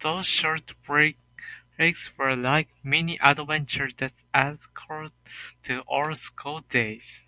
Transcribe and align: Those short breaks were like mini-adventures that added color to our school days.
Those 0.00 0.26
short 0.26 0.72
breaks 0.84 2.18
were 2.18 2.34
like 2.34 2.70
mini-adventures 2.82 3.94
that 3.98 4.14
added 4.34 4.74
color 4.74 5.10
to 5.62 5.84
our 5.88 6.12
school 6.16 6.62
days. 6.62 7.20